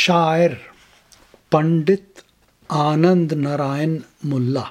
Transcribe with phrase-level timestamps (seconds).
[0.00, 0.50] شاعر
[1.50, 2.20] پنڈت
[2.68, 4.62] آنند نارائن ملا۔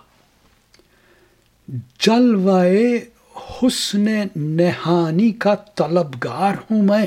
[1.99, 3.05] جلوائے
[3.35, 7.05] حسن نہانی کا طلبگار ہوں میں۔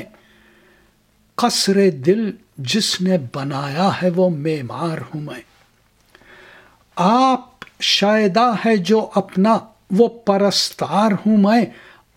[1.35, 5.41] قصر دل جس نے بنایا ہے وہ معمار ہوں میں۔
[6.95, 7.49] آپ
[7.79, 9.57] شائدہ ہے جو اپنا
[9.91, 11.65] وہ پرستار ہوں میں۔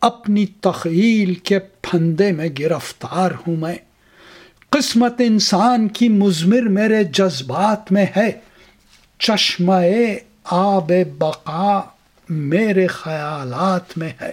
[0.00, 3.76] اپنی تخیل کے پھندے میں گرفتار ہوں میں۔
[4.74, 8.30] قسمت انسان کی مزمر میرے جذبات میں ہے۔
[9.18, 9.72] چشمہ
[10.44, 11.80] آب بقا
[12.28, 14.30] میرے خیالات میں ہے۔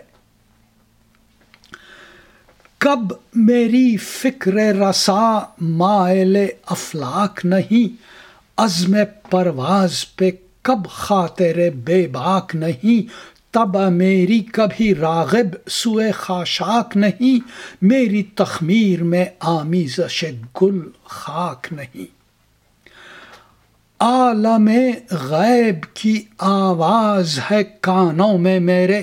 [2.78, 3.00] کب
[3.36, 7.96] میری فکر رسا مائل افلاک نہیں،
[8.58, 8.96] عزم
[9.30, 10.30] پرواز پہ
[10.62, 17.40] کب خاطر بے باک نہیں۔ تب میری کبھی راغب سوئے خاشاک نہیں،
[17.82, 20.26] میری تخمیر میں آمیزش
[20.62, 22.22] گل خاک نہیں۔
[24.00, 24.70] عالم
[25.12, 29.02] غیب کی آواز ہے کانوں میں میرے،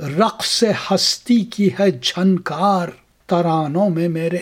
[0.00, 2.88] رقص ہستی کی ہے جھنکار
[3.26, 4.38] ترانوں میں میرے۔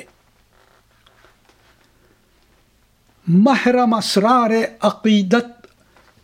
[3.27, 4.51] محرم اسرار
[4.81, 5.54] عقیدت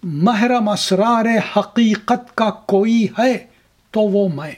[0.02, 1.24] محرم اسرار
[1.56, 3.46] حقیقت کا کوئی ہے
[3.90, 4.52] تو وہ میں۔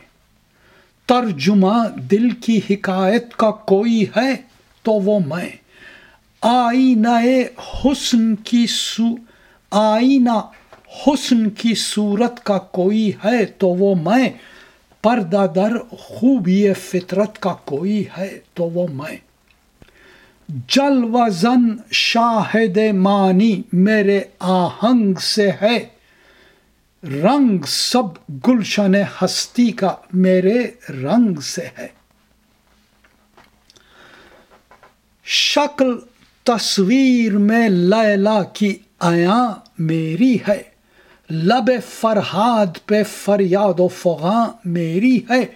[1.06, 4.34] ترجمہ دل کی حکایت کا کوئی ہے
[4.82, 5.50] تو وہ میں۔
[6.40, 7.42] آئینہ
[7.84, 9.14] حسن کی سو
[9.70, 10.40] آئینہ
[11.06, 14.28] حسن کی صورت کا کوئی ہے تو وہ میں۔
[15.02, 19.16] پردہ در خوبی فطرت کا کوئی ہے تو وہ میں۔
[20.48, 25.86] جل و زن شاہد مانی میرے آہنگ سے ہے۔
[27.02, 28.04] رنگ سب
[28.48, 31.88] گلشن ہستی کا میرے رنگ سے ہے۔
[35.24, 35.98] شکل
[36.42, 40.62] تصویر میں لیلا کی آیا میری ہے۔
[41.30, 45.46] لب فرحاد پہ فریاد و فغاں میری ہے۔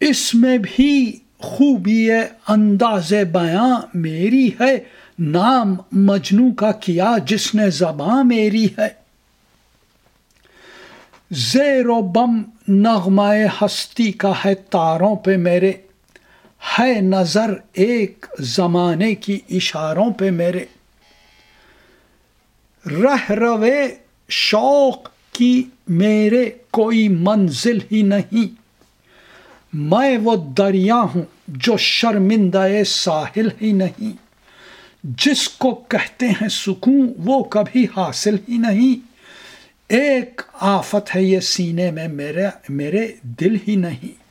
[0.00, 2.10] اس میں بھی خوبی
[2.48, 4.78] انداز بیاں میری ہے،
[5.18, 8.88] نام مجنو کا کیا جس نے زباں میری ہے۔
[11.30, 15.72] زیر و بم نغمہ ہستی کا ہے تاروں پہ میرے۔
[16.78, 20.64] ہے نظر ایک زمانے کی اشاروں پہ میرے۔
[22.86, 23.88] رہ روے
[24.28, 28.67] شوق کی میرے کوئی منزل ہی نہیں۔
[29.72, 34.12] میں وہ دریا ہوں جو شرمندہ ساحل ہی نہیں۔
[35.04, 39.08] جس کو کہتے ہیں سکون، وہ کبھی حاصل ہی نہیں۔
[39.88, 44.28] ایک آفت ہے یہ سینے میں میرے میرے دل ہی نہیں۔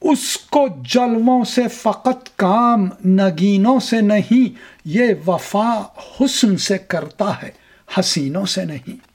[0.00, 4.54] اس کو جلووں سے فقط کام، نگینوں سے نہیں،
[4.84, 5.82] یہ وفا
[6.20, 7.50] حسن سے کرتا ہے،
[7.98, 9.09] حسینوں سے نہیں۔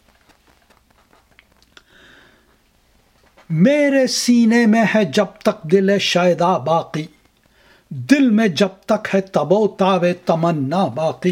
[3.49, 7.05] میرے سینے میں ہے جب تک دل شائدہ باقی۔
[7.89, 11.31] دل میں جب تک ہے تبو تاو تمنا باقی۔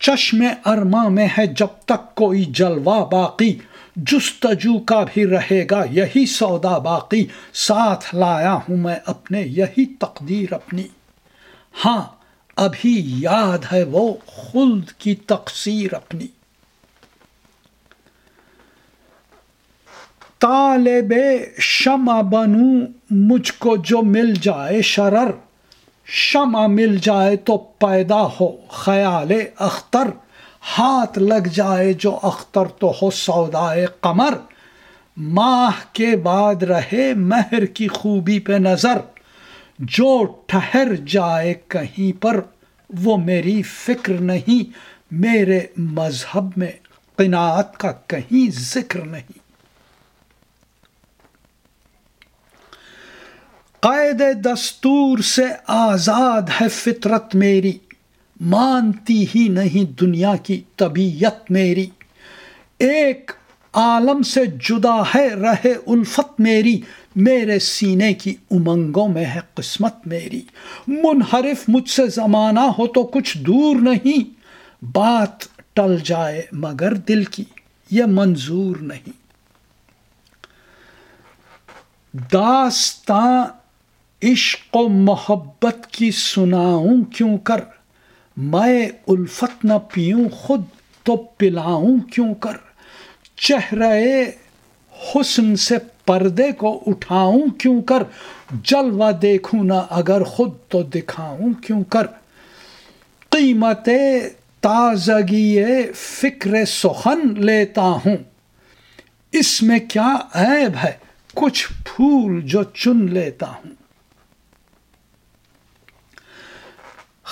[0.00, 3.58] چشم ارما میں ہے جب تک کوئی جلوہ باقی۔
[3.96, 10.54] جستجو کا بھی رہے گا یہی سودا باقی۔ ساتھ لایا ہوں میں اپنے، یہی تقدیر
[10.54, 10.84] اپنی۔
[11.84, 12.02] ہاں
[12.56, 16.26] ابھی یاد ہے وہ خلد کی تقسیر اپنی۔
[20.42, 21.14] طالب
[21.58, 25.30] شمع بنوں مجھ کو جو مل جائے شرر۔
[26.06, 30.08] شمع مل جائے تو پیدا ہو، خیال اختر۔
[30.78, 34.34] ہاتھ لگ جائے جو اختر تو ہو سودائے قمر۔
[35.16, 38.98] ماہ کے بعد رہے مہر کی خوبی پہ نظر۔
[39.78, 42.40] جو ٹھہر جائے کہیں پر،
[43.02, 44.70] وہ میری فکر نہیں۔
[45.10, 46.72] میرے مذہب میں
[47.16, 49.41] قناعت کا کہیں ذکر نہیں۔
[53.82, 57.72] قید دستور سے آزاد ہے فطرت میری،
[58.40, 61.86] مانتی ہی نہیں دنیا کی طبیعت میری۔
[62.78, 63.32] ایک
[63.72, 66.80] عالم سے جدا ہے رہے الفت میری،
[67.16, 70.40] میرے سینے کی امنگوں میں ہے قسمت میری۔
[70.86, 74.30] منحرف مجھ سے زمانہ ہو تو کچھ دور نہیں،
[74.84, 77.44] بات ٹل جائے مگر دل کی،
[77.90, 79.10] یہ منظور نہیں۔
[82.32, 83.61] داستان
[84.22, 87.60] عشق و محبت کی سناؤں کیوں کر؟
[88.36, 90.62] میں الفت نہ پیوں، خود
[91.02, 92.56] تو پلاؤں کیوں کر؟
[93.36, 94.24] چہرے
[94.92, 95.76] حسن سے
[96.06, 98.02] پردے کو اٹھاؤں کیوں کر؟
[98.64, 102.06] جلوہ دیکھوں نہ اگر خود تو دکھاؤں کیوں کر؟
[103.30, 103.88] قیمت
[104.60, 105.62] تازگی
[105.94, 108.16] فکر سخن لیتا ہوں۔
[109.32, 110.92] اس میں کیا عیب ہے؟
[111.34, 113.71] کچھ پھول جو چن لیتا ہوں۔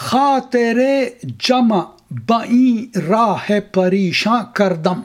[0.02, 1.04] خاطر
[1.38, 1.80] جمع
[2.10, 5.00] بئی راہ پریشاں کردم۔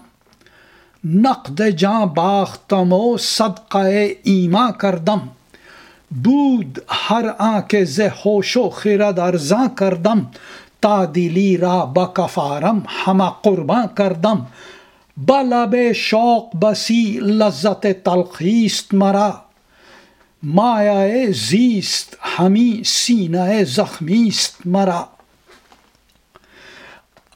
[1.05, 3.77] نقد جاں باختم و صدقہ
[4.23, 5.17] ایما کردم۔
[6.11, 10.19] بود ہر آنکھ ز ہوش و خرد ارزاں کردم۔
[10.79, 14.35] تا دلی را بکفارم ہما قرباں کردم۔
[15.17, 19.31] بلب شوق بسی لذت تلخیست مرا۔
[20.47, 25.03] مایہ زیست، ہمی سینہ زخمیست مرا۔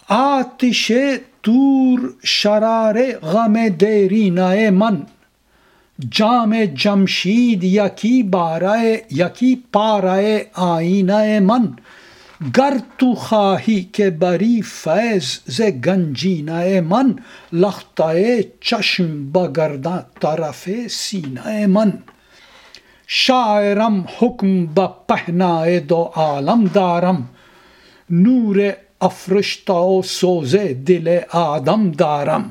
[0.10, 0.92] آتش
[1.42, 4.96] تور، شرار غم دیرینہ من۔
[6.12, 8.78] جام جمشید، یکی بارہ
[9.12, 11.66] یکی پارہ آئینہ من۔
[12.58, 17.12] گر تو خواہی کہ بری فیض ز گنجینہ من۔
[17.54, 18.12] لختہ
[18.62, 21.90] چشم بگرداں طرف سینہ من۔
[23.12, 27.16] شاعرم حکم بپہنائے دو عالم دارم.
[28.10, 28.56] نور
[29.00, 32.44] افرشتہ و سوز دل آدم دارم.